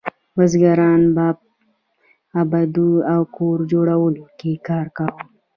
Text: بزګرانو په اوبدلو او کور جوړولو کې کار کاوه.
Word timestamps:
بزګرانو 0.35 1.09
په 1.15 1.25
اوبدلو 2.39 2.89
او 3.13 3.21
کور 3.35 3.57
جوړولو 3.71 4.23
کې 4.39 4.51
کار 4.67 4.87
کاوه. 4.97 5.19